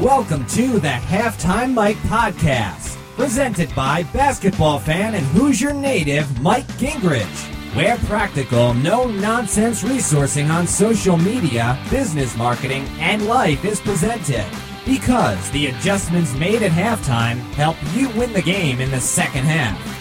[0.00, 7.74] Welcome to the Halftime Mike Podcast, presented by basketball fan and Hoosier native Mike Gingrich.
[7.76, 14.46] Where practical, no nonsense resourcing on social media, business marketing, and life is presented.
[14.86, 19.99] Because the adjustments made at halftime help you win the game in the second half.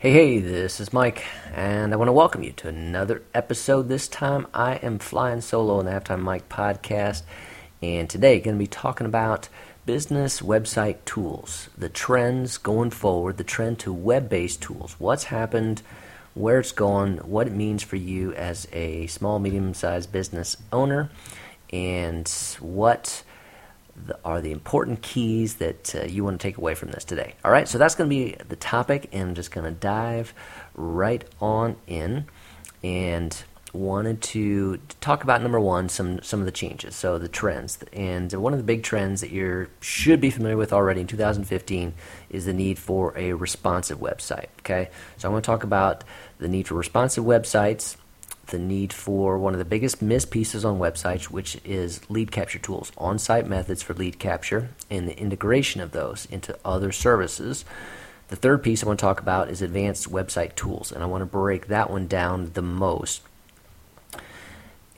[0.00, 3.88] Hey, hey, this is Mike, and I want to welcome you to another episode.
[3.88, 7.20] This time I am flying solo on the Halftime Mike podcast,
[7.82, 9.50] and today I'm going to be talking about
[9.84, 15.82] business website tools, the trends going forward, the trend to web based tools, what's happened,
[16.32, 21.10] where it's going, what it means for you as a small, medium sized business owner,
[21.74, 22.26] and
[22.58, 23.22] what
[24.06, 27.34] the, are the important keys that uh, you want to take away from this today.
[27.44, 30.34] All right, so that's going to be the topic, and I'm just going to dive
[30.74, 32.26] right on in
[32.82, 37.78] and wanted to talk about number one some some of the changes so the trends
[37.92, 41.94] and one of the big trends that you should be familiar with already in 2015
[42.30, 46.02] is the need for a responsive website okay so i want to talk about
[46.38, 47.96] the need for responsive websites
[48.50, 52.58] the need for one of the biggest missed pieces on websites, which is lead capture
[52.58, 57.64] tools, on site methods for lead capture, and the integration of those into other services.
[58.28, 61.22] The third piece I want to talk about is advanced website tools, and I want
[61.22, 63.22] to break that one down the most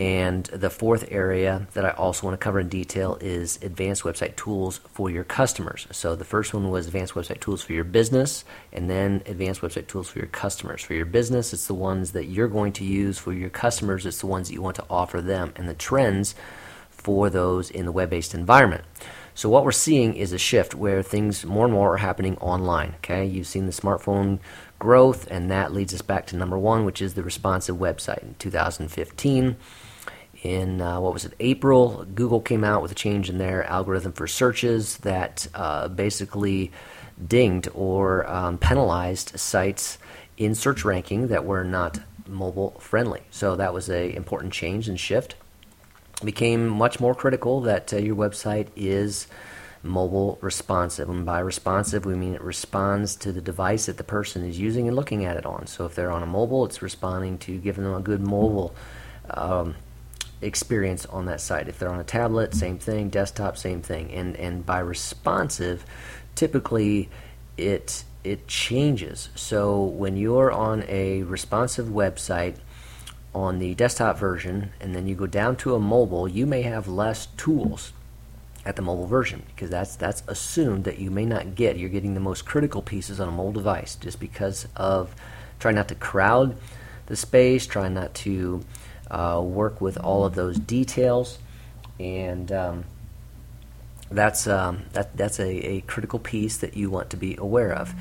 [0.02, 4.34] and the fourth area that I also want to cover in detail is advanced website
[4.34, 5.86] tools for your customers.
[5.92, 9.86] So the first one was advanced website tools for your business, and then advanced website
[9.86, 10.82] tools for your customers.
[10.82, 13.16] For your business, it's the ones that you're going to use.
[13.16, 16.34] For your customers, it's the ones that you want to offer them, and the trends
[16.90, 18.82] for those in the web based environment.
[19.36, 22.96] So what we're seeing is a shift where things more and more are happening online.
[22.96, 24.40] Okay, you've seen the smartphone
[24.80, 28.34] growth, and that leads us back to number one, which is the responsive website in
[28.40, 29.56] 2015
[30.42, 34.12] in uh, what was it April, Google came out with a change in their algorithm
[34.12, 36.72] for searches that uh, basically
[37.24, 39.98] dinged or um, penalized sites
[40.36, 43.22] in search ranking that were not mobile friendly.
[43.30, 45.36] So that was a important change and shift.
[46.20, 49.28] It became much more critical that uh, your website is
[49.84, 51.08] mobile responsive.
[51.08, 54.86] And by responsive, we mean it responds to the device that the person is using
[54.88, 55.66] and looking at it on.
[55.66, 58.74] So if they're on a mobile, it's responding to giving them a good mobile.
[59.30, 59.76] Um,
[60.42, 61.68] experience on that site.
[61.68, 63.08] If they're on a tablet, same thing.
[63.08, 64.12] Desktop, same thing.
[64.12, 65.84] And and by responsive,
[66.34, 67.08] typically
[67.56, 69.30] it it changes.
[69.34, 72.56] So when you're on a responsive website
[73.34, 76.86] on the desktop version and then you go down to a mobile, you may have
[76.86, 77.92] less tools
[78.64, 81.76] at the mobile version because that's that's assumed that you may not get.
[81.76, 85.14] You're getting the most critical pieces on a mobile device just because of
[85.58, 86.56] trying not to crowd
[87.06, 88.62] the space, trying not to
[89.12, 91.38] work with all of those details,
[92.00, 92.84] and um,
[94.10, 97.94] that's um, that that's a, a, critical piece that you want to be aware of.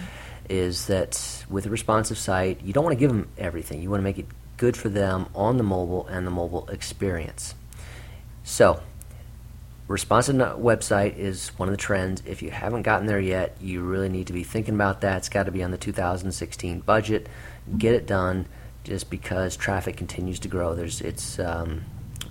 [0.50, 3.82] Is that with a responsive site, you don't want to give them everything.
[3.82, 4.26] You want to make it
[4.58, 7.56] good for them on the mobile and the mobile experience.
[8.44, 8.82] So,
[9.88, 12.24] responsive website is one of the trends.
[12.26, 15.18] If you haven't gotten there yet, you really need to be thinking about that.
[15.18, 17.28] It's got to be on the 2016 budget.
[17.78, 18.48] Get it done
[18.84, 20.76] just because traffic continues to grow.
[20.76, 21.84] There's it's um,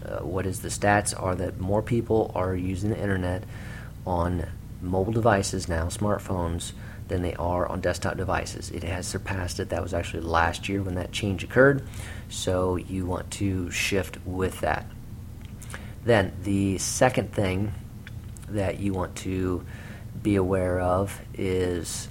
[0.04, 3.44] uh, what is the stats are that more people are using the internet
[4.06, 4.46] on
[4.80, 6.72] mobile devices now, smartphones,
[7.08, 8.70] than they are on desktop devices.
[8.70, 9.68] It has surpassed it.
[9.68, 11.86] That was actually last year when that change occurred.
[12.28, 14.86] So you want to shift with that.
[16.04, 17.74] Then the second thing
[18.48, 19.64] that you want to
[20.22, 22.08] be aware of is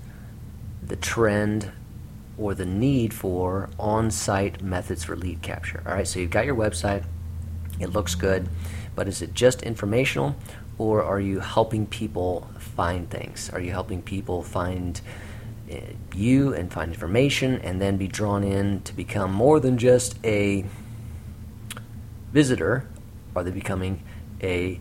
[0.85, 1.71] the trend
[2.39, 5.83] or the need for on site methods for lead capture.
[5.85, 7.03] All right, so you've got your website,
[7.79, 8.47] it looks good,
[8.95, 10.35] but is it just informational
[10.77, 13.50] or are you helping people find things?
[13.50, 15.00] Are you helping people find
[15.71, 15.75] uh,
[16.15, 20.65] you and find information and then be drawn in to become more than just a
[22.31, 22.88] visitor?
[23.35, 24.03] Are they becoming
[24.42, 24.80] a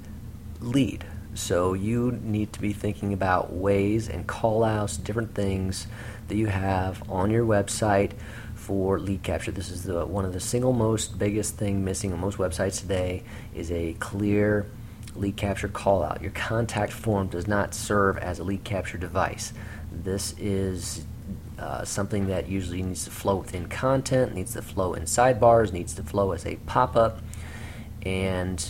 [0.61, 1.05] lead?
[1.35, 5.87] So you need to be thinking about ways and call outs, different things
[6.29, 8.13] that you have on your website
[8.55, 9.51] for lead capture.
[9.51, 13.23] This is the one of the single most biggest thing missing on most websites today
[13.55, 14.67] is a clear
[15.15, 16.23] lead capture call out.
[16.23, 19.53] Your contact form does not serve as a lead capture device.
[19.91, 21.05] This is
[21.59, 25.95] uh, something that usually needs to flow within content, needs to flow in sidebars, needs
[25.95, 27.21] to flow as a pop up.
[28.03, 28.65] And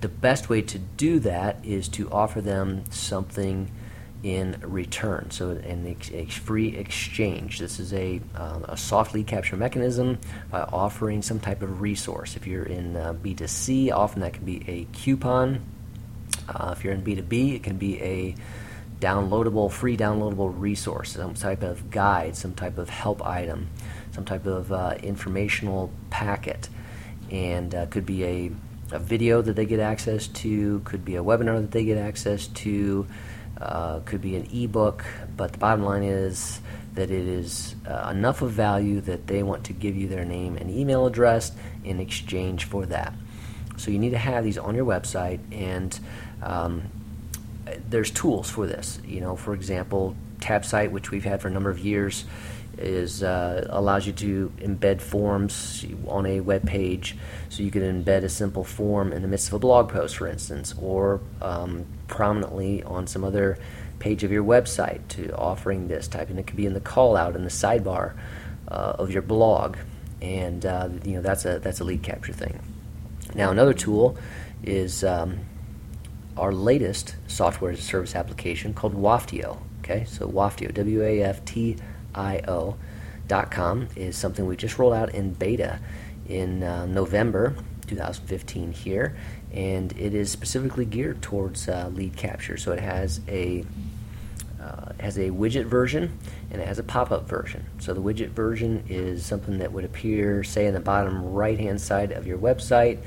[0.00, 3.70] the best way to do that is to offer them something
[4.22, 5.30] in return.
[5.30, 7.58] So, in ex- a free exchange.
[7.58, 10.18] This is a, um, a soft lead capture mechanism
[10.50, 12.36] by offering some type of resource.
[12.36, 15.64] If you're in uh, B2C, often that can be a coupon.
[16.48, 18.34] Uh, if you're in B2B, it can be a
[19.00, 23.68] downloadable, free downloadable resource, some type of guide, some type of help item,
[24.12, 26.68] some type of uh, informational packet,
[27.30, 28.50] and uh, could be a,
[28.92, 32.46] a video that they get access to, could be a webinar that they get access
[32.48, 33.06] to,
[33.60, 35.04] uh, could be an ebook,
[35.36, 36.60] but the bottom line is
[36.94, 40.56] that it is uh, enough of value that they want to give you their name
[40.56, 41.52] and email address
[41.84, 43.12] in exchange for that.
[43.76, 45.98] So you need to have these on your website, and
[46.42, 46.84] um,
[47.88, 48.98] there's tools for this.
[49.06, 52.24] You know, for example, TabSite, which we've had for a number of years,
[52.78, 57.16] is uh, allows you to embed forms on a web page.
[57.48, 60.26] So you can embed a simple form in the midst of a blog post, for
[60.26, 63.58] instance, or um, prominently on some other
[63.98, 66.28] page of your website to offering this type.
[66.28, 68.14] And it could be in the call out in the sidebar
[68.68, 69.76] uh, of your blog,
[70.20, 72.60] and uh, you know that's a that's a lead capture thing.
[73.34, 74.18] Now another tool
[74.62, 75.40] is um,
[76.36, 79.58] our latest software as a service application called Wafto.
[79.80, 81.82] Okay, so Wafto, W A F T O
[83.28, 85.78] dot com is something we just rolled out in beta
[86.28, 87.54] in uh, November
[87.86, 89.16] 2015 here,
[89.52, 92.56] and it is specifically geared towards uh, lead capture.
[92.56, 93.64] So it has a
[94.60, 96.18] uh, has a widget version
[96.50, 97.64] and it has a pop-up version.
[97.78, 102.10] So the widget version is something that would appear, say, in the bottom right-hand side
[102.10, 102.98] of your website,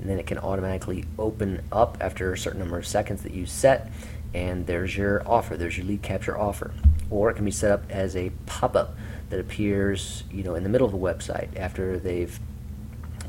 [0.00, 3.46] and then it can automatically open up after a certain number of seconds that you
[3.46, 3.92] set,
[4.32, 5.56] and there's your offer.
[5.56, 6.72] There's your lead capture offer,
[7.10, 8.96] or it can be set up as a pop-up
[9.30, 12.38] that appears, you know, in the middle of the website after they've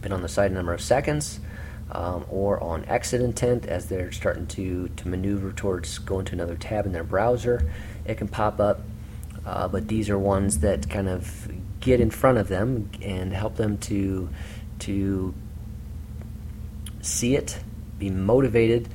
[0.01, 1.39] been on the site a number of seconds.
[1.91, 6.55] Um, or on exit intent as they're starting to, to maneuver towards going to another
[6.55, 7.71] tab in their browser,
[8.05, 8.81] it can pop up.
[9.45, 11.47] Uh, but these are ones that kind of
[11.81, 14.29] get in front of them and help them to
[14.79, 15.33] to
[17.01, 17.59] see it,
[17.99, 18.89] be motivated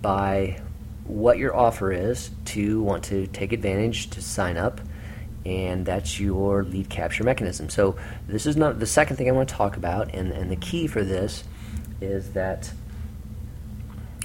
[0.00, 0.60] by
[1.08, 4.80] what your offer is to want to take advantage to sign up
[5.44, 7.68] and that's your lead capture mechanism.
[7.68, 10.56] So this is not the second thing i want to talk about and, and the
[10.56, 11.44] key for this
[12.00, 12.72] is that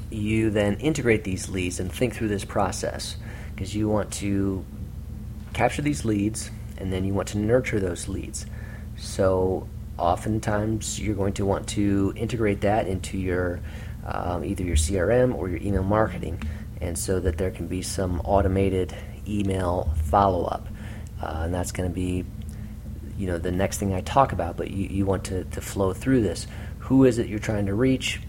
[0.10, 3.16] you then integrate these leads and think through this process.
[3.54, 4.66] Because you want to
[5.54, 8.46] capture these leads and then you want to nurture those leads.
[8.98, 9.68] So
[9.98, 13.60] oftentimes you're going to want to integrate that into your
[14.06, 16.42] um, either your CRM or your email marketing,
[16.82, 18.96] and so that there can be some automated
[19.28, 20.68] email follow up,
[21.22, 22.26] uh, and that's going to be
[23.18, 24.58] you know the next thing I talk about.
[24.58, 26.48] But you, you want to, to flow through this.
[26.80, 28.22] Who is it you're trying to reach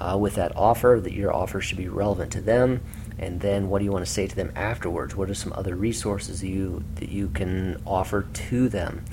[0.00, 1.00] uh, with that offer?
[1.02, 2.82] That your offer should be relevant to them,
[3.18, 5.14] and then what do you want to say to them afterwards?
[5.14, 9.04] What are some other resources you that you can offer to them?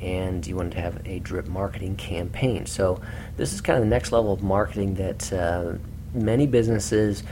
[0.00, 2.66] and you want to have a drip marketing campaign.
[2.66, 3.00] So
[3.36, 5.72] this is kind of the next level of marketing that uh,
[6.14, 7.22] many businesses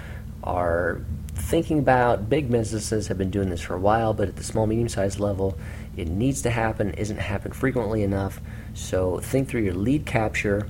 [0.46, 1.00] are
[1.34, 2.28] thinking about.
[2.28, 5.58] Big businesses have been doing this for a while, but at the small, medium-sized level,
[5.96, 6.92] it needs to happen.
[6.94, 8.40] Isn't happen frequently enough.
[8.74, 10.68] So think through your lead capture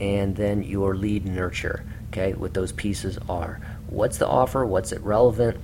[0.00, 1.84] and then your lead nurture.
[2.08, 3.60] Okay, what those pieces are.
[3.88, 4.64] What's the offer?
[4.64, 5.58] What's it relevant?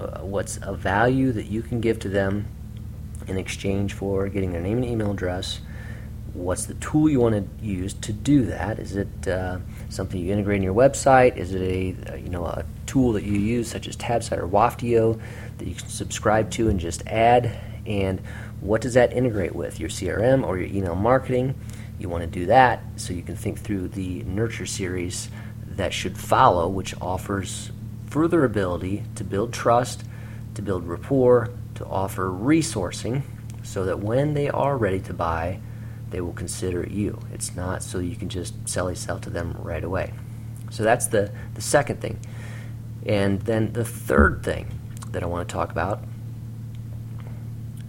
[0.00, 2.46] Uh, what's a value that you can give to them
[3.26, 5.60] in exchange for getting their name and email address.
[6.32, 8.78] What's the tool you want to use to do that?
[8.78, 11.36] Is it uh, something you integrate in your website?
[11.36, 14.48] Is it a, a, you know a tool that you use such as Tabsite or
[14.48, 15.20] Wafto
[15.58, 17.58] that you can subscribe to and just add?
[17.86, 18.20] And
[18.60, 21.54] what does that integrate with your CRM or your email marketing?
[21.98, 25.30] You want to do that so you can think through the nurture series
[25.66, 27.70] that should follow, which offers
[28.06, 30.04] further ability to build trust,
[30.54, 33.22] to build rapport, to offer resourcing
[33.62, 35.60] so that when they are ready to buy,
[36.10, 37.20] they will consider you.
[37.32, 40.12] It's not so you can just sell sell to them right away.
[40.70, 42.18] So that's the, the second thing.
[43.06, 44.66] And then the third thing
[45.12, 46.02] that I want to talk about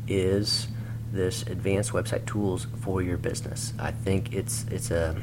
[0.07, 0.67] is
[1.11, 3.73] this advanced website tools for your business.
[3.79, 5.19] I think it's it's a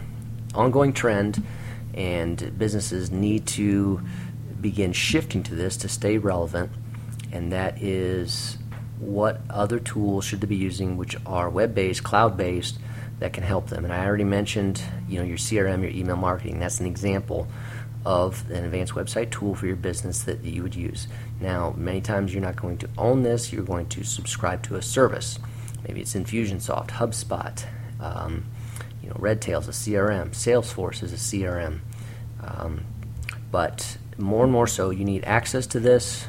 [0.55, 1.43] ongoing trend
[1.95, 4.03] and businesses need to
[4.61, 6.71] begin shifting to this to stay relevant
[7.33, 8.59] and that is
[8.99, 12.79] what other tools should they be using, which are web-based, cloud-based,
[13.19, 13.85] that can help them.
[13.85, 16.59] And I already mentioned, you know, your CRM, your email marketing.
[16.59, 17.49] That's an example
[18.05, 21.09] of an advanced website tool for your business that you would use.
[21.41, 23.53] Now, many times you're not going to own this.
[23.53, 25.39] You're going to subscribe to a service.
[25.87, 27.65] Maybe it's Infusionsoft, HubSpot,
[28.01, 28.45] um,
[29.03, 31.81] you know, Redtail's a CRM, Salesforce is a CRM.
[32.43, 32.85] Um,
[33.51, 36.27] but more and more so, you need access to this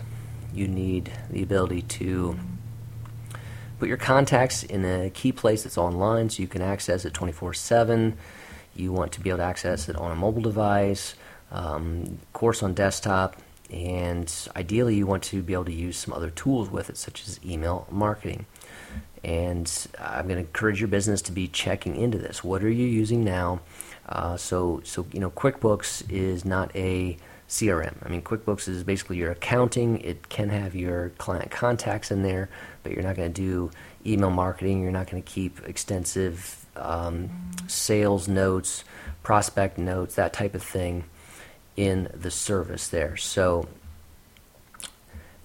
[0.53, 2.38] You need the ability to
[3.79, 7.53] put your contacts in a key place that's online so you can access it 24
[7.53, 8.17] 7.
[8.75, 11.15] You want to be able to access it on a mobile device,
[11.52, 13.38] um, course, on desktop,
[13.72, 17.28] and ideally, you want to be able to use some other tools with it, such
[17.28, 18.46] as email marketing.
[19.24, 22.44] And I'm going to encourage your business to be checking into this.
[22.44, 23.62] What are you using now?
[24.08, 27.18] Uh, so, so you know, QuickBooks is not a
[27.50, 27.96] CRM.
[28.04, 30.00] I mean, QuickBooks is basically your accounting.
[30.02, 32.50] It can have your client contacts in there,
[32.84, 33.72] but you're not going to do
[34.06, 34.84] email marketing.
[34.84, 37.32] You're not going to keep extensive um,
[37.68, 38.84] sales notes,
[39.24, 41.06] prospect notes, that type of thing
[41.75, 43.17] in the service there.
[43.17, 43.67] So,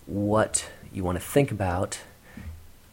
[0.07, 2.01] what you want to think about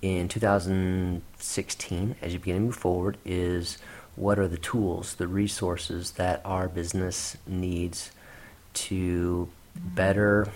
[0.02, 3.78] in 2016 as you begin to move forward is
[4.16, 8.12] what are the tools, the resources that our business needs
[8.74, 10.50] to better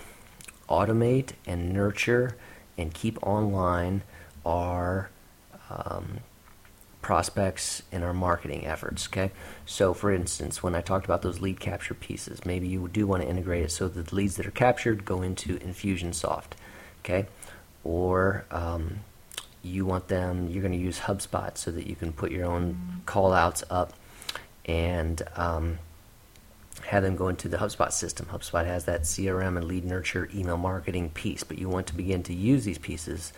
[0.68, 2.36] automate and nurture
[2.78, 4.02] and keep online
[4.44, 5.10] our
[5.70, 6.18] um,
[7.02, 9.06] prospects in our marketing efforts.
[9.08, 9.32] Okay,
[9.66, 13.22] so for instance, when I talked about those lead capture pieces, maybe you do want
[13.22, 16.52] to integrate it so that the leads that are captured go into Infusionsoft.
[17.04, 17.26] Okay,
[17.84, 19.00] or um,
[19.62, 23.02] you want them, you're going to use HubSpot so that you can put your own
[23.06, 23.92] call outs up
[24.64, 25.78] and um,
[26.86, 28.26] have them go into the HubSpot system.
[28.26, 32.22] HubSpot has that CRM and lead nurture email marketing piece, but you want to begin
[32.24, 33.32] to use these pieces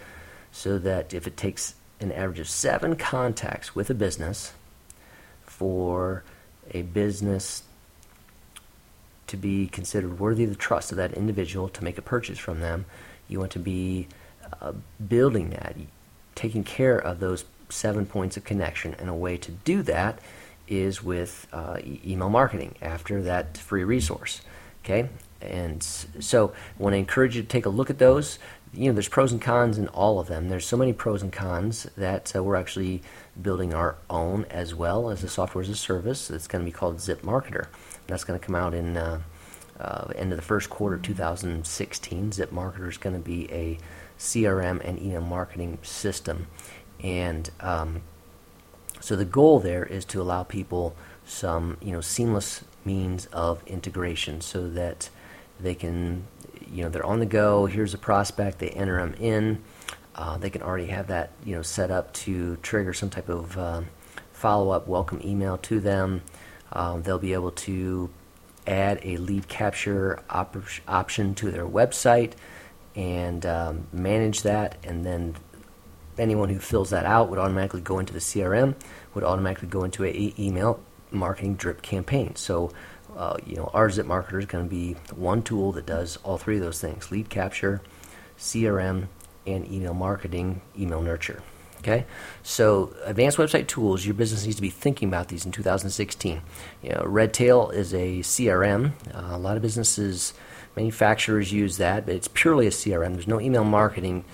[0.50, 4.52] so that if it takes an average of seven contacts with a business
[5.44, 6.24] for
[6.70, 7.62] a business
[9.26, 12.60] to be considered worthy of the trust of that individual to make a purchase from
[12.60, 12.84] them.
[13.28, 14.08] You want to be
[14.60, 14.72] uh,
[15.06, 15.76] building that,
[16.34, 20.18] taking care of those seven points of connection, and a way to do that
[20.68, 24.40] is with uh, e- email marketing after that free resource.
[24.84, 25.08] Okay,
[25.40, 28.38] and so I want to encourage you to take a look at those
[28.76, 30.48] you know, there's pros and cons in all of them.
[30.48, 33.02] There's so many pros and cons that uh, we're actually
[33.40, 36.30] building our own as well as a software as a service.
[36.30, 37.66] It's going to be called Zip Marketer.
[38.06, 39.20] That's going to come out in uh,
[39.78, 42.32] uh, end of the first quarter 2016.
[42.32, 43.78] Zip Marketer is going to be a
[44.18, 46.46] CRM and email marketing system,
[47.02, 48.02] and um,
[49.00, 50.94] so the goal there is to allow people
[51.26, 55.08] some you know seamless means of integration so that
[55.58, 56.26] they can
[56.72, 57.66] you know they're on the go.
[57.66, 58.58] Here's a prospect.
[58.58, 59.62] They enter them in.
[60.14, 63.56] Uh, they can already have that you know set up to trigger some type of
[63.58, 63.82] uh,
[64.32, 66.22] follow-up welcome email to them.
[66.72, 68.10] Um, they'll be able to
[68.66, 70.56] add a lead capture op-
[70.88, 72.32] option to their website
[72.94, 75.34] and um, manage that, and then
[76.18, 78.74] anyone who fills that out would automatically go into the CRM,
[79.14, 80.80] would automatically go into a e- email
[81.10, 82.36] marketing drip campaign.
[82.36, 82.72] So
[83.16, 86.38] uh, you know, our Zip Marketer is going to be one tool that does all
[86.38, 87.80] three of those things: lead capture,
[88.38, 89.08] CRM,
[89.46, 91.42] and email marketing, email nurture.
[91.78, 92.06] Okay,
[92.42, 94.06] so advanced website tools.
[94.06, 96.40] Your business needs to be thinking about these in 2016.
[96.82, 98.92] You know, Redtail is a CRM.
[99.12, 100.32] Uh, a lot of businesses,
[100.76, 103.12] manufacturers use that, but it's purely a CRM.
[103.12, 104.24] There's no email marketing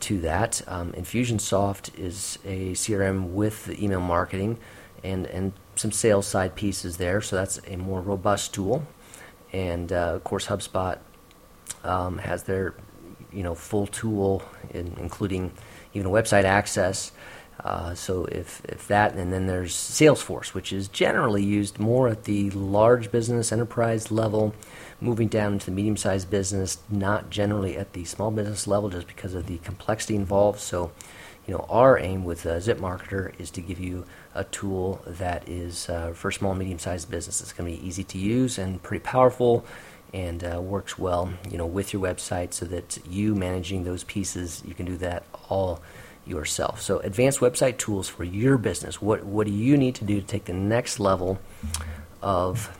[0.00, 0.60] to that.
[0.66, 4.58] Um, Infusionsoft is a CRM with email marketing
[5.02, 7.20] and and some sales side pieces there.
[7.20, 8.86] So that's a more robust tool.
[9.52, 10.98] And uh, of course, HubSpot
[11.84, 12.74] um, has their
[13.32, 15.52] you know full tool, in, including
[15.94, 17.12] even website access.
[17.64, 22.24] Uh, so if, if that, and then there's Salesforce, which is generally used more at
[22.24, 24.54] the large business enterprise level,
[25.00, 29.34] moving down into the medium-sized business, not generally at the small business level, just because
[29.34, 30.60] of the complexity involved.
[30.60, 30.92] So
[31.48, 35.48] you know, our aim with uh, Zip Marketer is to give you a tool that
[35.48, 37.40] is uh, for small, medium-sized businesses.
[37.40, 39.64] It's going to be easy to use and pretty powerful,
[40.12, 44.62] and uh, works well, you know, with your website, so that you managing those pieces,
[44.66, 45.80] you can do that all
[46.26, 46.82] yourself.
[46.82, 49.00] So, advanced website tools for your business.
[49.00, 51.38] What what do you need to do to take the next level
[52.20, 52.76] of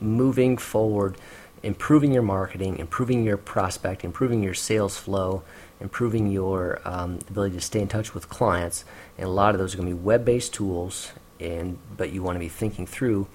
[0.00, 1.16] moving forward?
[1.64, 5.42] improving your marketing, improving your prospect, improving your sales flow,
[5.80, 8.84] improving your um, ability to stay in touch with clients.
[9.18, 11.12] And a lot of those are going to be web-based tools.
[11.40, 13.26] And but you want to be thinking through.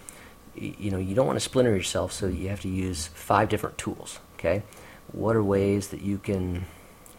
[0.56, 3.78] You know, you don't want to splinter yourself, so you have to use five different
[3.78, 4.20] tools.
[4.34, 4.64] Okay,
[5.12, 6.66] what are ways that you can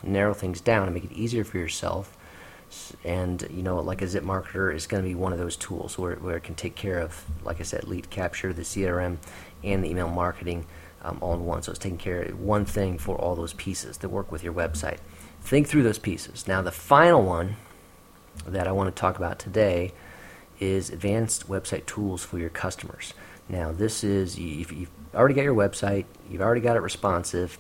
[0.03, 2.17] narrow things down and make it easier for yourself?
[3.05, 5.99] And you know, like a Zip Marketer is going to be one of those tools
[5.99, 9.19] where, where it can take care of, like I said, lead capture, the CRM,
[9.63, 10.67] and the email marketing
[11.03, 11.63] um, all in one.
[11.63, 14.53] So it's taking care of one thing for all those pieces that work with your
[14.53, 14.99] website.
[15.41, 16.47] Think through those pieces.
[16.47, 17.57] Now, the final one
[18.47, 19.93] that I want to talk about today
[20.59, 23.15] is advanced website tools for your customers.
[23.49, 27.59] Now, this is if you've already got your website, you've already got it responsive,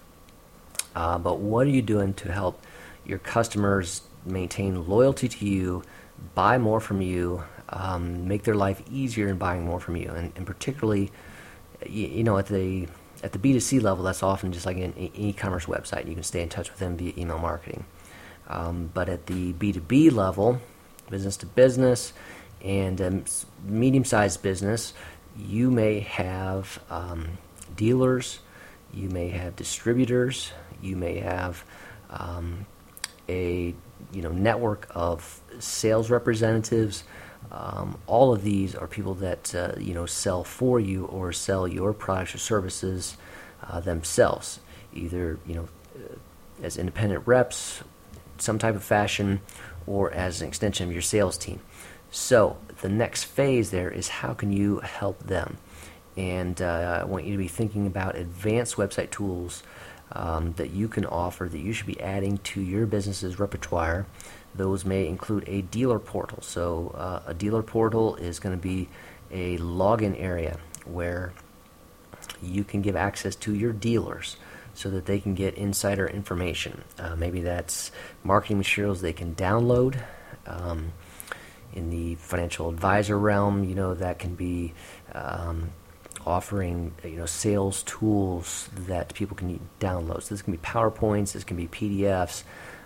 [0.94, 2.61] Uh, but what are you doing to help
[3.06, 5.82] your customers maintain loyalty to you,
[6.35, 10.32] buy more from you, um, make their life easier in buying more from you, and,
[10.37, 11.11] and particularly,
[11.87, 12.88] you, you, know, at the
[13.22, 16.08] at the B2C level, that's often just like an e-commerce website.
[16.08, 17.84] You can stay in touch with them via email marketing.
[18.48, 20.60] Um, but at the B2B level,
[21.08, 22.12] business to business,
[22.62, 23.24] and um,
[23.64, 24.94] medium-sized business,
[25.36, 27.38] you may have um,
[27.76, 28.40] dealers,
[28.92, 31.64] you may have distributors, you may have
[32.10, 32.66] um,
[33.28, 33.74] a
[34.12, 37.04] you know network of sales representatives.
[37.50, 41.66] Um, all of these are people that uh, you know sell for you or sell
[41.66, 43.16] your products or services
[43.66, 44.61] uh, themselves,
[44.94, 46.16] either you know uh,
[46.62, 47.82] as independent reps,
[48.38, 49.40] some type of fashion,
[49.87, 51.61] or as an extension of your sales team.
[52.11, 55.59] So the next phase there is how can you help them?
[56.16, 59.62] And uh, I want you to be thinking about advanced website tools
[60.12, 64.06] um, that you can offer that you should be adding to your business's repertoire.
[64.54, 66.38] Those may include a dealer portal.
[66.42, 68.88] So, uh, a dealer portal is going to be
[69.30, 71.33] a login area where
[72.42, 74.37] you can give access to your dealers
[74.75, 76.83] so that they can get insider information.
[76.99, 77.92] Uh, maybe that's
[78.25, 80.02] marketing materials they can download.
[80.47, 80.92] Um,
[81.73, 84.73] in the financial advisor realm, you know, that can be
[85.12, 85.71] um,
[86.26, 90.23] offering you know sales tools that people can download.
[90.23, 92.42] So this can be PowerPoints, this can be PDFs,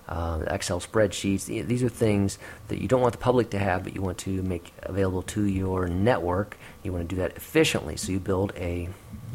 [0.08, 1.46] uh, Excel spreadsheets.
[1.46, 4.42] These are things that you don't want the public to have, but you want to
[4.42, 6.56] make available to your network.
[6.82, 7.96] You want to do that efficiently.
[7.96, 8.88] So you build a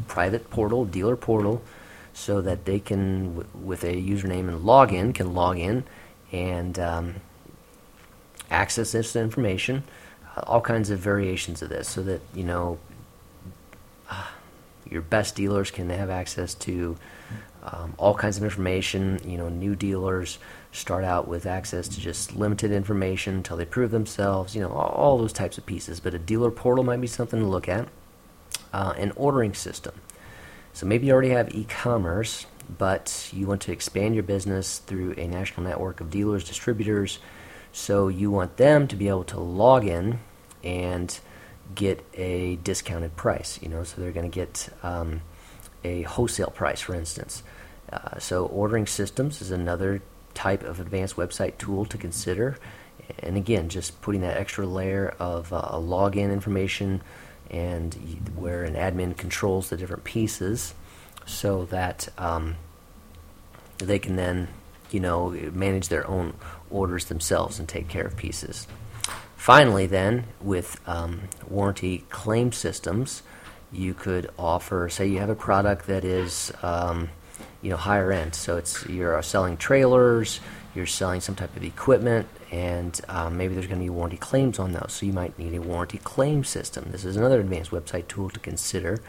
[0.06, 1.62] private portal, dealer portal,
[2.12, 5.84] so that they can, w- with a username and login, can log in
[6.32, 7.14] and um,
[8.50, 9.84] access this information.
[10.36, 12.78] Uh, all kinds of variations of this, so that you know
[14.90, 16.96] your best dealers can have access to
[17.62, 19.20] um, all kinds of information.
[19.24, 20.38] You know, new dealers
[20.72, 24.54] start out with access to just limited information until they prove themselves.
[24.54, 26.00] You know, all, all those types of pieces.
[26.00, 27.88] But a dealer portal might be something to look at.
[28.72, 29.94] Uh, an ordering system.
[30.72, 32.46] So maybe you already have e-commerce,
[32.78, 37.18] but you want to expand your business through a national network of dealers, distributors.
[37.72, 40.20] So you want them to be able to log in
[40.62, 41.18] and
[41.74, 43.58] get a discounted price.
[43.60, 45.22] You know, so they're going to get um,
[45.82, 47.42] a wholesale price, for instance.
[47.92, 50.00] Uh, so ordering systems is another
[50.40, 52.56] type of advanced website tool to consider.
[53.18, 57.02] And again, just putting that extra layer of uh, login information
[57.50, 57.94] and
[58.34, 60.72] where an admin controls the different pieces
[61.26, 62.56] so that um,
[63.78, 64.48] they can then,
[64.90, 66.32] you know, manage their own
[66.70, 68.66] orders themselves and take care of pieces.
[69.36, 73.22] Finally, then, with um, warranty claim systems,
[73.72, 77.10] you could offer, say, you have a product that is, um,
[77.62, 78.34] you know, higher end.
[78.34, 80.40] So it's you're selling trailers,
[80.74, 84.58] you're selling some type of equipment, and um, maybe there's going to be warranty claims
[84.58, 84.92] on those.
[84.92, 86.88] So you might need a warranty claim system.
[86.90, 89.00] This is another advanced website tool to consider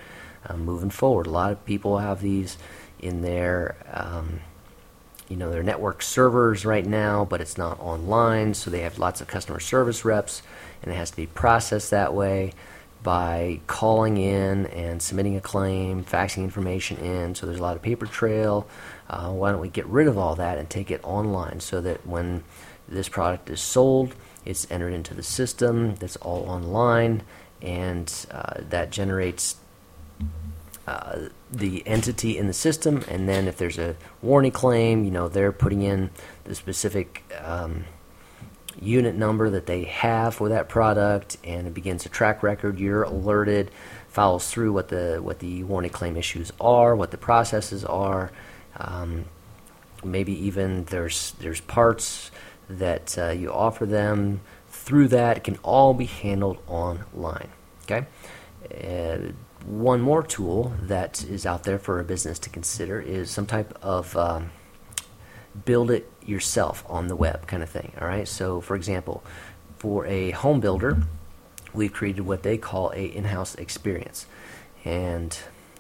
[0.48, 1.28] uh, moving forward.
[1.28, 2.58] A lot of people have these
[3.00, 4.42] in their um,
[5.30, 9.22] you know their network servers right now, but it's not online, so they have lots
[9.22, 10.42] of customer service reps,
[10.84, 12.54] and it has to be processed that way
[13.04, 17.36] by calling in and submitting a claim, faxing information in.
[17.36, 18.68] So there's a lot of paper trail.
[19.10, 22.06] Uh, why don't we get rid of all that and take it online so that
[22.06, 22.44] when
[22.88, 24.14] this product is sold,
[24.46, 25.96] it's entered into the system.
[25.96, 27.24] That's all online,
[27.62, 29.56] and uh, that generates
[30.88, 35.28] uh, the entity in the system, and then if there's a warranty claim, you know
[35.28, 36.10] they're putting in
[36.44, 37.86] the specific um,
[38.80, 42.80] unit number that they have for that product, and it begins a track record.
[42.80, 43.72] You're alerted,
[44.08, 48.32] follows through what the what the warranty claim issues are, what the processes are.
[48.78, 49.26] Um,
[50.04, 52.32] maybe even there's there's parts
[52.70, 55.38] that uh, you offer them through that.
[55.38, 57.50] It can all be handled online.
[57.84, 58.06] Okay.
[58.72, 59.32] Uh,
[59.66, 63.78] one more tool that is out there for a business to consider is some type
[63.82, 64.50] of um,
[65.66, 67.92] build it yourself on the web kind of thing.
[68.00, 68.28] All right.
[68.28, 69.24] So, for example,
[69.78, 71.04] for a home builder,
[71.74, 74.26] we've created what they call a in-house experience,
[74.86, 75.38] and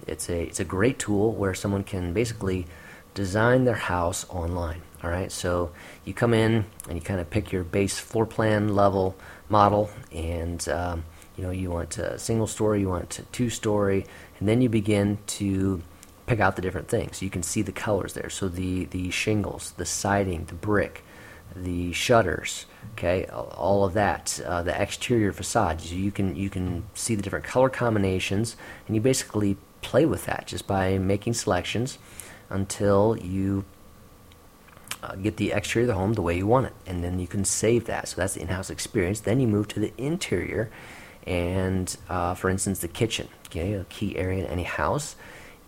[0.07, 2.65] it's a it's a great tool where someone can basically
[3.13, 4.81] design their house online.
[5.03, 5.31] All right.
[5.31, 5.71] So
[6.05, 9.15] you come in and you kind of pick your base floor plan level
[9.49, 11.03] model and um,
[11.35, 14.05] you know, you want a single story, you want a two story,
[14.39, 15.81] and then you begin to
[16.25, 17.21] pick out the different things.
[17.21, 18.29] You can see the colors there.
[18.29, 21.03] So the, the shingles, the siding, the brick,
[21.55, 25.91] the shutters, okay, all of that, uh, the exterior facades.
[25.91, 28.55] You can you can see the different color combinations,
[28.87, 31.97] and you basically play with that just by making selections.
[32.51, 33.65] until you
[35.01, 37.27] uh, get the exterior of the home the way you want it, and then you
[37.27, 38.07] can save that.
[38.07, 39.21] So that's the in-house experience.
[39.21, 40.69] Then you move to the interior,
[41.25, 45.15] and uh, for instance, the kitchen, okay, a key area in any house.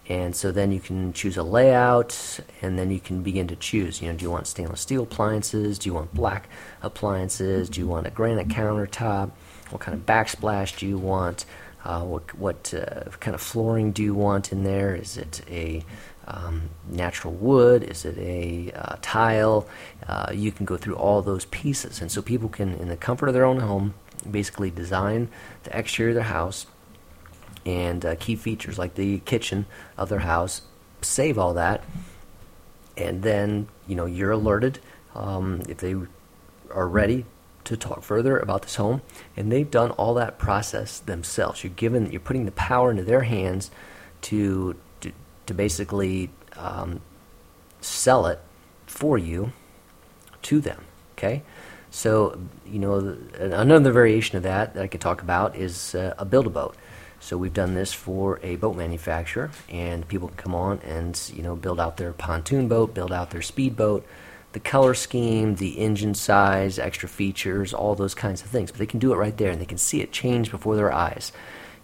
[0.09, 4.01] And so then you can choose a layout, and then you can begin to choose.
[4.01, 5.79] You know, do you want stainless steel appliances?
[5.79, 6.49] Do you want black
[6.81, 7.69] appliances?
[7.69, 9.31] Do you want a granite countertop?
[9.69, 11.45] What kind of backsplash do you want?
[11.85, 14.93] Uh, what what uh, kind of flooring do you want in there?
[14.95, 15.83] Is it a
[16.27, 17.83] um, natural wood?
[17.83, 19.67] Is it a uh, tile?
[20.07, 23.27] Uh, you can go through all those pieces, and so people can, in the comfort
[23.27, 23.93] of their own home,
[24.29, 25.29] basically design
[25.63, 26.65] the exterior of their house
[27.65, 29.65] and uh, key features like the kitchen
[29.97, 30.61] of their house.
[31.01, 31.83] Save all that,
[32.97, 34.79] and then you know you're alerted
[35.15, 35.95] um, if they
[36.71, 37.25] are ready
[37.65, 39.01] to talk further about this home,
[39.37, 41.63] and they've done all that process themselves.
[41.63, 43.71] You're given, you're putting the power into their hands
[44.23, 45.11] to to,
[45.45, 47.01] to basically um,
[47.81, 48.39] sell it
[48.85, 49.51] for you
[50.43, 50.83] to them.
[51.17, 51.43] Okay,
[51.91, 56.25] so you know another variation of that that I could talk about is uh, a
[56.25, 56.75] build a boat.
[57.23, 61.41] So we've done this for a boat manufacturer, and people can come on and you
[61.41, 64.05] know build out their pontoon boat, build out their speedboat
[64.53, 68.71] the color scheme, the engine size, extra features, all those kinds of things.
[68.71, 70.93] But they can do it right there, and they can see it change before their
[70.93, 71.31] eyes.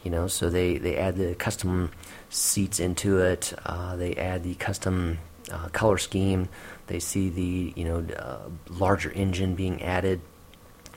[0.04, 1.92] You know, so they, they add the custom
[2.30, 3.54] seats into it.
[3.66, 5.18] Uh, they add the custom
[5.52, 6.48] uh, color scheme.
[6.88, 10.22] They see the you know uh, larger engine being added,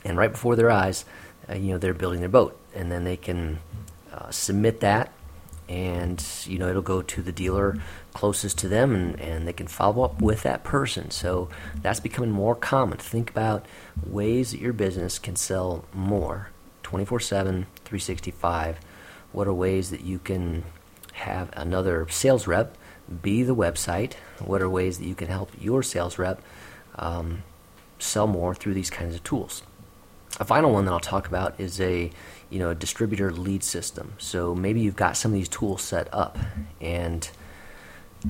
[0.04, 1.04] and right before their eyes,
[1.48, 3.58] uh, you know they're building their boat, and then they can
[4.12, 5.12] uh, submit that
[5.68, 7.78] and you know it'll go to the dealer
[8.14, 11.10] closest to them and, and they can follow up with that person.
[11.10, 11.48] So
[11.80, 12.98] that's becoming more common.
[12.98, 13.64] Think about
[14.04, 16.50] ways that your business can sell more.
[16.82, 18.78] 24-7 365
[19.32, 20.64] what are ways that you can
[21.12, 22.76] have another sales rep
[23.22, 24.14] be the website?
[24.38, 26.42] What are ways that you can help your sales rep
[26.96, 27.42] um,
[27.98, 29.62] sell more through these kinds of tools?
[30.40, 32.10] A final one that i'll talk about is a
[32.52, 34.12] you know, a distributor lead system.
[34.18, 36.36] So maybe you've got some of these tools set up,
[36.82, 37.28] and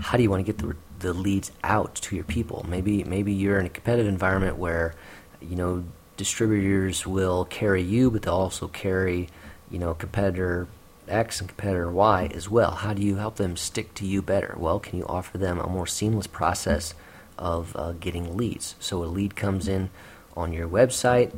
[0.01, 2.65] how do you want to get the, the leads out to your people?
[2.69, 4.95] Maybe maybe you're in a competitive environment where,
[5.41, 5.85] you know,
[6.17, 9.29] distributors will carry you, but they'll also carry,
[9.71, 10.69] you know, competitor
[11.09, 12.71] X and competitor Y as well.
[12.71, 14.55] How do you help them stick to you better?
[14.57, 16.95] Well, can you offer them a more seamless process
[17.37, 18.77] of uh, getting leads?
[18.79, 19.91] So a lead comes in
[20.37, 21.33] on your website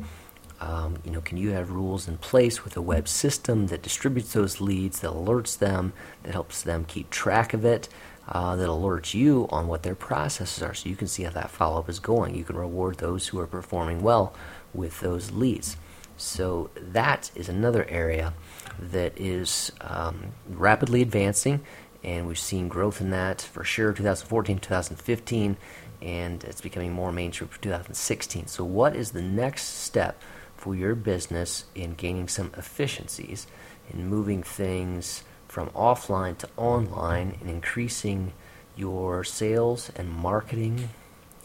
[0.65, 4.33] um, you know, can you have rules in place with a web system that distributes
[4.33, 7.87] those leads, that alerts them, that helps them keep track of it,
[8.27, 11.51] uh, that alerts you on what their processes are, so you can see how that
[11.51, 12.33] follow up is going.
[12.33, 14.33] You can reward those who are performing well
[14.73, 15.77] with those leads.
[16.17, 18.33] So that is another area
[18.79, 21.61] that is um, rapidly advancing,
[22.03, 23.93] and we've seen growth in that for sure.
[23.93, 25.57] 2014, 2015,
[26.01, 28.47] and it's becoming more mainstream for 2016.
[28.47, 30.19] So, what is the next step?
[30.65, 33.45] For your business in gaining some efficiencies,
[33.93, 38.33] in moving things from offline to online, and increasing
[38.75, 40.89] your sales and marketing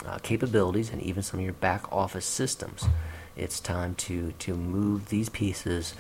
[0.07, 2.87] uh, capabilities and even some of your back office systems.
[3.37, 5.93] It's time to, to move these pieces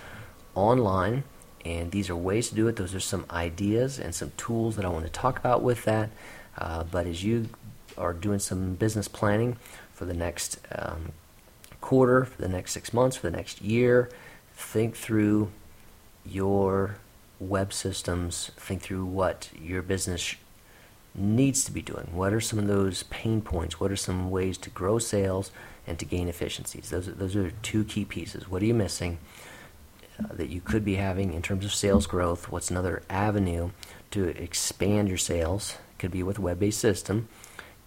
[0.54, 1.24] online,
[1.62, 2.76] and these are ways to do it.
[2.76, 6.08] Those are some ideas and some tools that I want to talk about with that.
[6.56, 7.50] Uh, but as you
[7.98, 9.58] are doing some business planning
[9.92, 11.12] for the next um,
[11.80, 14.10] quarter, for the next six months, for the next year.
[14.54, 15.50] Think through
[16.24, 16.96] your
[17.38, 20.36] web systems, think through what your business
[21.14, 22.08] needs to be doing.
[22.12, 23.80] What are some of those pain points?
[23.80, 25.50] What are some ways to grow sales
[25.86, 26.90] and to gain efficiencies?
[26.90, 28.48] Those are, those are two key pieces.
[28.48, 29.18] What are you missing
[30.18, 32.50] uh, that you could be having in terms of sales growth?
[32.50, 33.70] What's another avenue
[34.12, 35.76] to expand your sales?
[35.98, 37.28] Could be with a web based system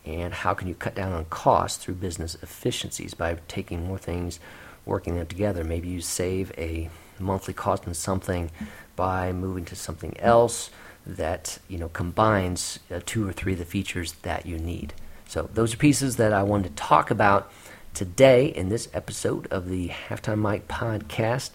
[0.05, 4.39] and how can you cut down on costs through business efficiencies by taking more things,
[4.85, 5.63] working them together.
[5.63, 6.89] Maybe you save a
[7.19, 8.51] monthly cost on something
[8.95, 10.69] by moving to something else
[11.05, 14.93] that you know combines uh, two or three of the features that you need.
[15.27, 17.51] So those are pieces that I wanted to talk about
[17.93, 21.51] today in this episode of the Halftime Mike podcast,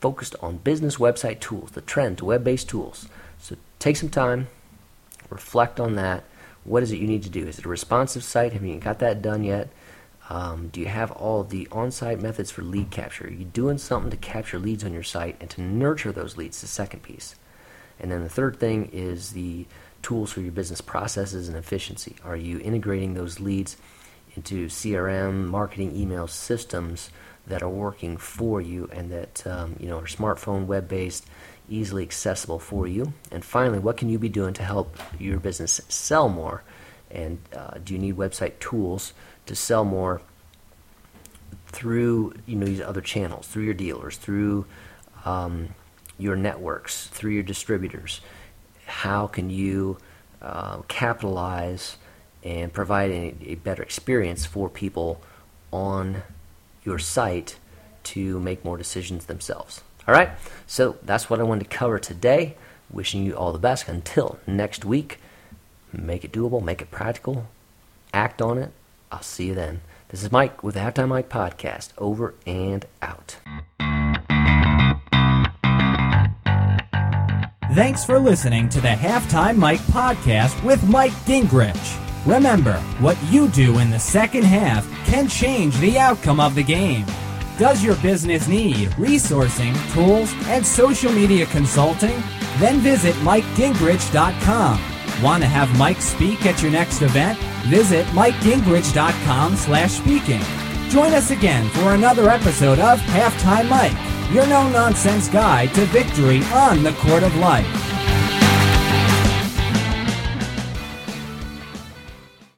[0.00, 3.08] focused on business website tools, the trend to web-based tools.
[3.38, 4.48] So take some time,
[5.28, 6.24] reflect on that
[6.64, 7.46] what is it you need to do?
[7.46, 8.52] Is it a responsive site?
[8.52, 9.70] Have you got that done yet?
[10.28, 13.26] Um, do you have all the on site methods for lead capture?
[13.26, 16.60] Are you doing something to capture leads on your site and to nurture those leads?
[16.60, 17.34] The second piece.
[17.98, 19.66] And then the third thing is the
[20.02, 22.16] tools for your business processes and efficiency.
[22.24, 23.76] Are you integrating those leads
[24.36, 27.10] into CRM, marketing, email systems
[27.46, 31.26] that are working for you and that um, you know are smartphone, web based,
[31.70, 33.12] easily accessible for you.
[33.30, 36.62] And finally, what can you be doing to help your business sell more
[37.10, 39.12] And uh, do you need website tools
[39.46, 40.22] to sell more
[41.66, 44.66] through you know these other channels, through your dealers, through
[45.24, 45.70] um,
[46.18, 48.20] your networks, through your distributors?
[48.86, 49.98] How can you
[50.42, 51.96] uh, capitalize
[52.42, 55.20] and provide a, a better experience for people
[55.72, 56.22] on
[56.84, 57.58] your site
[58.02, 59.82] to make more decisions themselves?
[60.10, 60.30] All right,
[60.66, 62.56] so that's what I wanted to cover today.
[62.90, 63.86] Wishing you all the best.
[63.86, 65.20] Until next week,
[65.92, 67.46] make it doable, make it practical,
[68.12, 68.72] act on it.
[69.12, 69.82] I'll see you then.
[70.08, 71.90] This is Mike with the Halftime Mike Podcast.
[71.96, 73.36] Over and out.
[77.72, 82.26] Thanks for listening to the Halftime Mike Podcast with Mike Gingrich.
[82.26, 87.06] Remember, what you do in the second half can change the outcome of the game.
[87.60, 92.22] Does your business need resourcing, tools, and social media consulting?
[92.58, 94.80] Then visit MikeGingrich.com.
[95.22, 97.38] Want to have Mike speak at your next event?
[97.66, 100.40] Visit MikeGingrich.com slash speaking.
[100.88, 106.82] Join us again for another episode of Halftime Mike, your no-nonsense guide to victory on
[106.82, 107.89] the court of life.